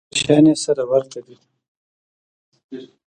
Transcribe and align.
ډېر 0.09 0.17
شیان 0.21 0.45
یې 0.49 0.55
سره 0.65 0.83
ورته 0.91 1.19
دي. 1.25 1.35